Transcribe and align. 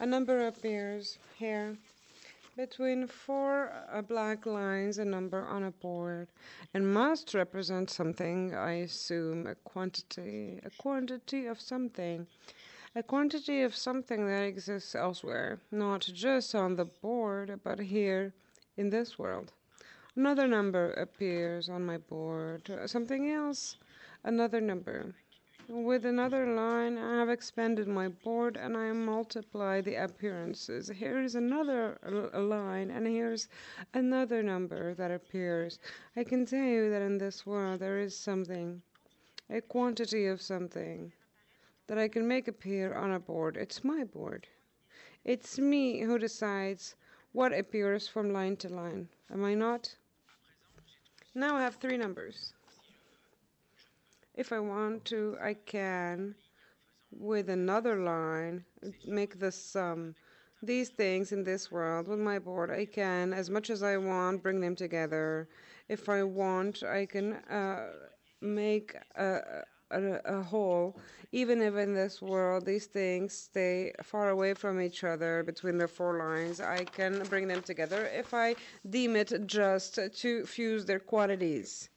A 0.00 0.06
number 0.06 0.46
appears 0.46 1.18
here. 1.36 1.76
Between 2.56 3.06
four 3.06 3.70
uh, 3.92 4.00
black 4.00 4.46
lines, 4.46 4.96
a 4.96 5.04
number 5.04 5.44
on 5.44 5.64
a 5.64 5.70
board, 5.72 6.28
and 6.72 6.90
must 6.90 7.34
represent 7.34 7.90
something, 7.90 8.54
I 8.54 8.72
assume, 8.88 9.46
a 9.46 9.56
quantity, 9.56 10.58
a 10.64 10.70
quantity 10.70 11.44
of 11.44 11.60
something, 11.60 12.26
a 12.96 13.02
quantity 13.02 13.60
of 13.60 13.76
something 13.76 14.26
that 14.26 14.44
exists 14.44 14.94
elsewhere, 14.94 15.60
not 15.70 16.00
just 16.00 16.54
on 16.54 16.76
the 16.76 16.86
board, 16.86 17.60
but 17.62 17.78
here 17.78 18.32
in 18.78 18.88
this 18.88 19.18
world. 19.18 19.52
Another 20.16 20.48
number 20.48 20.94
appears 20.94 21.68
on 21.68 21.84
my 21.84 21.98
board, 21.98 22.72
something 22.86 23.30
else, 23.30 23.76
another 24.24 24.62
number. 24.62 25.14
With 25.72 26.04
another 26.04 26.52
line, 26.52 26.98
I 26.98 27.20
have 27.20 27.28
expanded 27.28 27.86
my 27.86 28.08
board 28.08 28.56
and 28.56 28.76
I 28.76 28.90
multiply 28.90 29.80
the 29.80 30.02
appearances. 30.02 30.88
Here 30.88 31.20
is 31.22 31.36
another 31.36 31.96
line, 32.34 32.90
and 32.90 33.06
here's 33.06 33.46
another 33.94 34.42
number 34.42 34.94
that 34.94 35.12
appears. 35.12 35.78
I 36.16 36.24
can 36.24 36.44
tell 36.44 36.64
you 36.64 36.90
that 36.90 37.02
in 37.02 37.18
this 37.18 37.46
world 37.46 37.78
there 37.78 38.00
is 38.00 38.16
something, 38.16 38.82
a 39.48 39.60
quantity 39.60 40.26
of 40.26 40.42
something, 40.42 41.12
that 41.86 41.98
I 41.98 42.08
can 42.08 42.26
make 42.26 42.48
appear 42.48 42.92
on 42.94 43.12
a 43.12 43.20
board. 43.20 43.56
It's 43.56 43.84
my 43.84 44.02
board. 44.02 44.48
It's 45.24 45.56
me 45.56 46.00
who 46.00 46.18
decides 46.18 46.96
what 47.30 47.52
appears 47.52 48.08
from 48.08 48.32
line 48.32 48.56
to 48.56 48.68
line. 48.68 49.08
Am 49.30 49.44
I 49.44 49.54
not? 49.54 49.94
Now 51.32 51.54
I 51.54 51.62
have 51.62 51.76
three 51.76 51.96
numbers. 51.96 52.54
If 54.40 54.52
I 54.52 54.58
want 54.58 55.04
to, 55.12 55.36
I 55.38 55.52
can, 55.52 56.34
with 57.10 57.50
another 57.50 57.96
line, 57.96 58.64
make 59.06 59.38
the 59.38 59.52
sum. 59.52 60.14
These 60.62 60.88
things 60.88 61.32
in 61.32 61.44
this 61.44 61.70
world 61.70 62.08
with 62.08 62.20
my 62.20 62.38
board, 62.38 62.70
I 62.70 62.86
can, 62.86 63.34
as 63.34 63.50
much 63.50 63.68
as 63.68 63.82
I 63.82 63.98
want, 63.98 64.42
bring 64.42 64.62
them 64.62 64.74
together. 64.74 65.50
If 65.90 66.08
I 66.08 66.22
want, 66.22 66.82
I 66.82 67.04
can 67.04 67.34
uh, 67.50 67.88
make 68.40 68.96
a, 69.14 69.64
a, 69.90 70.00
a 70.24 70.42
whole, 70.42 70.98
even 71.32 71.60
if 71.60 71.76
in 71.76 71.92
this 71.92 72.22
world 72.22 72.64
these 72.64 72.86
things 72.86 73.34
stay 73.34 73.92
far 74.02 74.30
away 74.30 74.54
from 74.54 74.80
each 74.80 75.04
other 75.04 75.42
between 75.42 75.76
the 75.76 75.86
four 75.86 76.16
lines, 76.16 76.62
I 76.62 76.84
can 76.84 77.24
bring 77.24 77.46
them 77.46 77.60
together 77.60 78.06
if 78.06 78.32
I 78.32 78.54
deem 78.88 79.16
it 79.16 79.46
just 79.46 79.98
to 80.22 80.46
fuse 80.46 80.86
their 80.86 80.98
quantities 80.98 81.90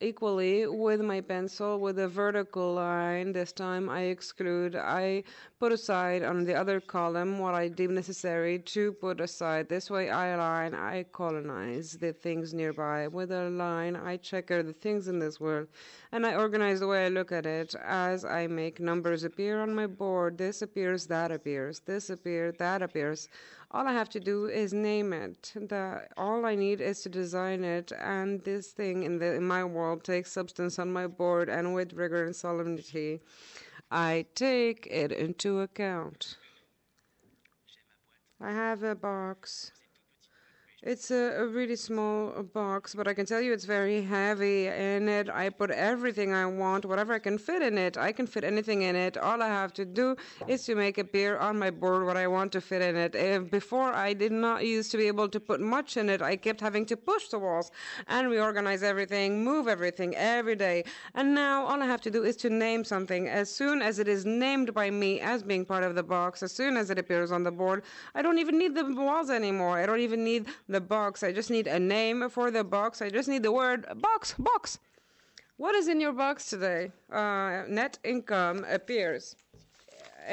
equally 0.00 0.66
with 0.66 1.00
my 1.00 1.20
pencil 1.20 1.80
with 1.80 1.98
a 1.98 2.08
vertical 2.08 2.74
line. 2.74 3.32
This 3.32 3.52
time 3.52 3.88
I 3.88 4.02
exclude, 4.02 4.76
I 4.76 5.24
put 5.58 5.72
aside 5.72 6.22
on 6.22 6.44
the 6.44 6.54
other 6.54 6.80
column 6.80 7.38
what 7.38 7.54
I 7.54 7.68
deem 7.68 7.94
necessary 7.94 8.58
to 8.58 8.92
put 8.92 9.20
aside. 9.20 9.68
This 9.68 9.90
way 9.90 10.10
I 10.10 10.28
align, 10.28 10.74
I 10.74 11.04
colonize 11.12 11.92
the 11.92 12.12
things 12.12 12.52
nearby. 12.52 13.08
With 13.08 13.32
a 13.32 13.48
line, 13.48 13.96
I 13.96 14.18
checker 14.18 14.62
the 14.62 14.74
things 14.74 15.08
in 15.08 15.18
this 15.18 15.40
world 15.40 15.68
and 16.12 16.26
I 16.26 16.34
organize 16.34 16.80
the 16.80 16.86
way 16.86 17.06
I 17.06 17.08
look 17.08 17.32
at 17.32 17.46
it 17.46 17.74
as 17.84 18.24
I 18.24 18.46
make 18.46 18.80
numbers 18.80 19.24
appear 19.24 19.60
on 19.60 19.74
my 19.74 19.86
board. 19.86 20.38
This 20.38 20.62
appears, 20.62 21.06
that 21.06 21.30
appears, 21.30 21.80
this 21.80 22.10
appears, 22.10 22.54
that 22.58 22.82
appears. 22.82 23.28
All 23.72 23.86
I 23.86 23.92
have 23.92 24.08
to 24.10 24.20
do 24.20 24.46
is 24.46 24.72
name 24.72 25.12
it. 25.12 25.52
The, 25.54 26.02
all 26.16 26.46
I 26.46 26.54
need 26.54 26.80
is 26.80 27.02
to 27.02 27.08
design 27.08 27.64
it, 27.64 27.92
and 28.00 28.42
this 28.44 28.68
thing 28.68 29.02
in, 29.02 29.18
the, 29.18 29.34
in 29.34 29.46
my 29.46 29.64
world 29.64 29.85
takes 29.94 30.32
substance 30.32 30.78
on 30.80 30.92
my 30.92 31.06
board, 31.06 31.48
and 31.48 31.74
with 31.74 31.92
rigor 31.92 32.24
and 32.24 32.34
solemnity, 32.34 33.20
I 33.90 34.26
take 34.34 34.88
it 34.90 35.12
into 35.12 35.60
account. 35.60 36.38
I 38.40 38.50
have 38.50 38.82
a 38.82 38.96
box 38.96 39.70
it's 40.86 41.10
a, 41.10 41.42
a, 41.42 41.46
really 41.48 41.74
small 41.74 42.44
box, 42.54 42.94
but 42.94 43.08
I 43.08 43.12
can 43.12 43.26
tell 43.26 43.40
you 43.40 43.52
it's 43.52 43.64
very 43.64 44.02
heavy. 44.02 44.68
In 44.68 45.08
it, 45.08 45.28
I 45.28 45.48
put 45.48 45.72
everything 45.72 46.32
I 46.32 46.46
want, 46.46 46.84
whatever 46.84 47.12
I 47.12 47.18
can 47.18 47.38
fit 47.38 47.60
in 47.60 47.76
it. 47.76 47.98
I 47.98 48.12
can 48.12 48.24
fit 48.28 48.44
anything 48.44 48.82
in 48.82 48.94
it. 48.94 49.16
All 49.16 49.42
I 49.42 49.48
have 49.48 49.72
to 49.74 49.84
do 49.84 50.14
is 50.46 50.64
to 50.66 50.76
make 50.76 50.98
appear 50.98 51.38
on 51.38 51.58
my 51.58 51.70
board 51.70 52.06
what 52.06 52.16
I 52.16 52.28
want 52.28 52.52
to 52.52 52.60
fit 52.60 52.82
in 52.82 52.94
it. 52.94 53.16
If 53.16 53.50
before, 53.50 53.92
I 53.92 54.12
did 54.12 54.30
not 54.30 54.64
used 54.64 54.92
to 54.92 54.96
be 54.96 55.08
able 55.08 55.28
to 55.28 55.40
put 55.40 55.60
much 55.60 55.96
in 55.96 56.08
it. 56.08 56.22
I 56.22 56.36
kept 56.36 56.60
having 56.60 56.86
to 56.86 56.96
push 56.96 57.28
the 57.28 57.40
walls 57.40 57.72
and 58.06 58.30
reorganize 58.30 58.84
everything, 58.84 59.42
move 59.42 59.66
everything 59.66 60.14
every 60.14 60.54
day. 60.54 60.84
And 61.16 61.34
now 61.34 61.66
all 61.66 61.82
I 61.82 61.86
have 61.86 62.00
to 62.02 62.12
do 62.12 62.22
is 62.22 62.36
to 62.36 62.48
name 62.48 62.84
something. 62.84 63.28
As 63.28 63.50
soon 63.52 63.82
as 63.82 63.98
it 63.98 64.06
is 64.06 64.24
named 64.24 64.72
by 64.72 64.92
me 64.92 65.18
as 65.18 65.42
being 65.42 65.64
part 65.64 65.82
of 65.82 65.96
the 65.96 66.04
box, 66.04 66.44
as 66.44 66.52
soon 66.52 66.76
as 66.76 66.90
it 66.90 66.98
appears 67.00 67.32
on 67.32 67.42
the 67.42 67.50
board, 67.50 67.82
I 68.14 68.22
don't 68.22 68.38
even 68.38 68.56
need 68.56 68.76
the 68.76 68.84
walls 68.94 69.30
anymore. 69.30 69.80
I 69.80 69.86
don't 69.86 69.98
even 69.98 70.22
need 70.22 70.46
the 70.68 70.75
the 70.76 70.80
box. 70.98 71.22
I 71.28 71.32
just 71.40 71.50
need 71.56 71.66
a 71.78 71.80
name 71.98 72.18
for 72.36 72.46
the 72.56 72.64
box. 72.78 72.90
I 73.06 73.08
just 73.18 73.28
need 73.32 73.42
the 73.48 73.54
word 73.62 73.80
box, 74.06 74.34
box. 74.50 74.78
What 75.62 75.74
is 75.80 75.86
in 75.92 75.98
your 76.04 76.14
box 76.24 76.36
today? 76.54 76.82
Uh, 77.20 77.62
net 77.80 77.94
income 78.04 78.58
appears. 78.78 79.24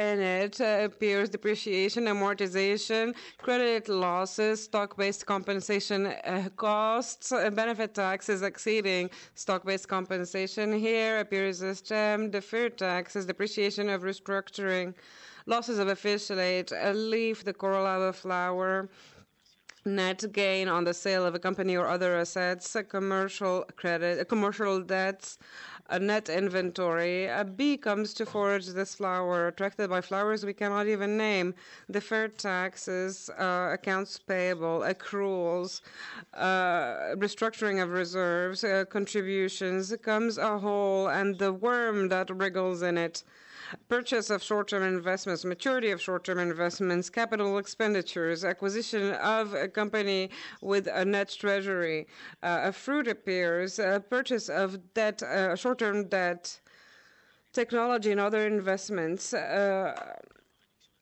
In 0.07 0.19
it 0.19 0.55
uh, 0.59 0.89
appears 0.89 1.29
depreciation, 1.29 2.01
amortization, 2.13 3.05
credit 3.45 3.87
losses, 3.87 4.55
stock-based 4.69 5.23
compensation 5.33 5.99
uh, 6.07 6.49
costs, 6.57 7.31
uh, 7.31 7.49
benefit 7.61 7.91
taxes 7.93 8.41
exceeding 8.41 9.09
stock-based 9.35 9.87
compensation. 9.87 10.65
Here 10.89 11.13
appears 11.23 11.61
a 11.61 11.73
stem, 11.75 12.31
deferred 12.37 12.75
taxes, 12.77 13.25
depreciation 13.31 13.87
of 13.95 14.01
restructuring, 14.01 14.87
losses 15.45 15.77
of 15.83 15.87
affiliate, 15.95 16.71
a 16.89 16.91
leaf, 17.13 17.37
the 17.49 17.55
of 18.07 18.15
flower, 18.15 18.89
net 19.85 20.23
gain 20.31 20.67
on 20.67 20.83
the 20.83 20.93
sale 20.93 21.25
of 21.25 21.35
a 21.35 21.39
company 21.39 21.75
or 21.75 21.87
other 21.87 22.15
assets, 22.15 22.75
commercial 22.89 23.65
credit, 23.75 24.27
commercial 24.29 24.81
debts, 24.81 25.37
a 25.89 25.99
net 25.99 26.29
inventory. 26.29 27.25
A 27.25 27.43
bee 27.43 27.77
comes 27.77 28.13
to 28.15 28.25
forage 28.25 28.67
this 28.67 28.95
flower, 28.95 29.47
attracted 29.47 29.89
by 29.89 30.01
flowers 30.01 30.45
we 30.45 30.53
cannot 30.53 30.87
even 30.87 31.17
name. 31.17 31.53
Deferred 31.91 32.37
taxes, 32.37 33.29
uh, 33.37 33.71
accounts 33.73 34.17
payable, 34.17 34.79
accruals, 34.79 35.81
uh, 36.33 37.15
restructuring 37.15 37.81
of 37.83 37.89
reserves, 37.91 38.63
uh, 38.63 38.85
contributions. 38.89 39.93
Comes 40.01 40.37
a 40.37 40.57
hole 40.59 41.07
and 41.07 41.37
the 41.37 41.51
worm 41.53 42.09
that 42.09 42.29
wriggles 42.29 42.81
in 42.81 42.97
it 42.97 43.23
purchase 43.89 44.29
of 44.29 44.41
short-term 44.43 44.83
investments, 44.83 45.45
maturity 45.45 45.91
of 45.91 46.01
short-term 46.01 46.39
investments, 46.39 47.09
capital 47.09 47.57
expenditures, 47.57 48.43
acquisition 48.43 49.11
of 49.13 49.53
a 49.53 49.67
company 49.67 50.29
with 50.61 50.87
a 50.87 51.05
net 51.05 51.35
treasury. 51.37 52.07
Uh, 52.41 52.61
a 52.63 52.71
fruit 52.71 53.07
appears, 53.07 53.79
purchase 54.09 54.49
of 54.49 54.93
debt, 54.93 55.21
uh, 55.23 55.55
short-term 55.55 56.07
debt, 56.07 56.59
technology 57.53 58.11
and 58.11 58.19
other 58.19 58.45
investments. 58.47 59.33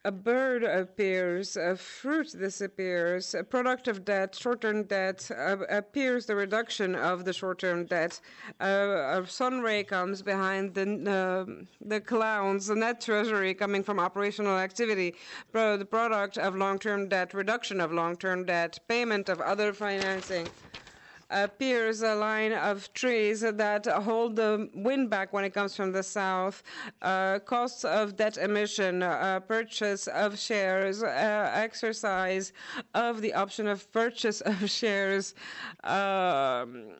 A 0.04 0.12
bird 0.12 0.64
appears, 0.64 1.56
a 1.56 1.76
fruit 1.76 2.32
disappears, 2.32 3.36
a 3.36 3.44
product 3.44 3.88
of 3.88 4.04
debt, 4.04 4.36
short-term 4.36 4.86
debt 4.86 5.30
uh, 5.30 5.58
appears 5.70 6.26
the 6.26 6.36
reduction 6.36 6.96
of 6.96 7.24
the 7.24 7.32
short-term 7.32 7.86
debt. 7.86 8.20
Uh, 8.60 9.22
a 9.22 9.28
sun 9.28 9.62
ray 9.62 9.84
comes 9.84 10.24
behind 10.24 10.74
the 10.74 10.88
uh, 11.08 11.46
the 11.86 12.02
clouds, 12.02 12.66
the 12.66 12.76
net 12.76 13.00
treasury 13.00 13.54
coming 13.54 13.84
from 13.84 14.00
operational 14.00 14.58
activity, 14.58 15.14
the 15.52 15.88
product 15.88 16.40
of 16.40 16.56
long-term 16.56 17.08
debt, 17.08 17.36
reduction 17.36 17.80
of 17.80 17.92
long-term 17.92 18.46
debt, 18.46 18.80
payment 18.88 19.30
of 19.30 19.40
other 19.40 19.72
financing 19.72 20.48
appears 21.32 22.02
a 22.02 22.16
line 22.16 22.54
of 22.54 22.94
trees 22.94 23.42
that 23.42 23.86
hold 23.86 24.36
the 24.36 24.70
wind 24.74 25.10
back 25.10 25.34
when 25.34 25.44
it 25.44 25.54
comes 25.54 25.76
from 25.76 25.92
the 25.92 26.04
south, 26.04 26.64
uh, 27.02 27.40
costs 27.40 27.84
of 27.84 28.16
debt 28.16 28.38
emission, 28.38 29.04
uh, 29.04 29.40
purchase 29.40 30.08
of 30.08 30.38
shares, 30.38 31.04
uh, 31.04 31.52
exercise 31.54 32.54
of 32.94 33.22
the 33.22 33.34
option 33.34 33.68
of 33.68 33.92
purchase 33.92 34.42
of 34.42 34.70
shares. 34.70 35.34
Um, 35.84 36.94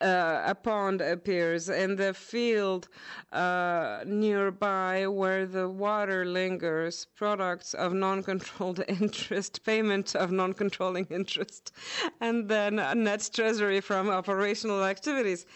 uh, 0.00 0.42
a 0.46 0.54
pond 0.54 1.00
appears 1.00 1.68
in 1.68 1.96
the 1.96 2.14
field 2.14 2.88
uh, 3.32 4.00
nearby 4.06 5.06
where 5.06 5.46
the 5.46 5.68
water 5.68 6.24
lingers, 6.24 7.06
products 7.16 7.74
of 7.74 7.92
non 7.92 8.22
controlled 8.22 8.82
interest, 8.88 9.64
payment 9.64 10.14
of 10.14 10.30
non 10.30 10.52
controlling 10.52 11.06
interest, 11.10 11.72
and 12.20 12.48
then 12.48 12.76
net 13.02 13.28
treasury 13.32 13.80
from 13.80 14.08
operational 14.08 14.84
activities. 14.84 15.46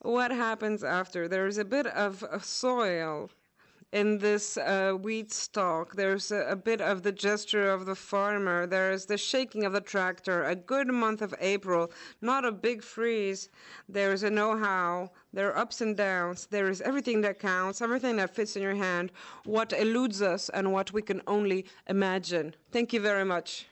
What 0.00 0.30
happens 0.30 0.82
after? 0.82 1.28
There 1.28 1.46
is 1.46 1.58
a 1.58 1.64
bit 1.64 1.86
of 1.86 2.24
soil 2.42 3.30
in 3.92 4.18
this 4.18 4.56
uh, 4.56 4.92
wheat 4.92 5.32
stalk. 5.32 5.94
There's 5.94 6.32
a, 6.32 6.46
a, 6.48 6.56
bit 6.56 6.80
of 6.80 7.02
the 7.02 7.12
gesture 7.12 7.70
of 7.70 7.84
the 7.84 7.94
farmer. 7.94 8.66
There's 8.66 9.04
the 9.04 9.18
shaking 9.18 9.64
of 9.64 9.72
the 9.72 9.80
tractor. 9.80 10.44
A 10.44 10.56
good 10.56 10.88
month 10.88 11.20
of 11.20 11.34
April, 11.40 11.92
not 12.20 12.44
a 12.44 12.52
big 12.52 12.82
freeze. 12.82 13.50
There's 13.88 14.22
a 14.22 14.30
know 14.30 14.56
how. 14.56 15.10
There 15.34 15.48
are 15.50 15.58
ups 15.58 15.80
and 15.82 15.96
downs. 15.96 16.46
There 16.46 16.68
is 16.68 16.80
everything 16.80 17.20
that 17.22 17.38
counts, 17.38 17.82
everything 17.82 18.16
that 18.16 18.34
fits 18.34 18.56
in 18.56 18.62
your 18.62 18.74
hand, 18.74 19.12
what 19.44 19.72
eludes 19.72 20.22
us, 20.22 20.48
and 20.48 20.72
what 20.72 20.92
we 20.92 21.02
can 21.02 21.20
only 21.26 21.66
imagine. 21.88 22.54
Thank 22.70 22.92
you 22.92 23.00
very 23.00 23.24
much. 23.24 23.66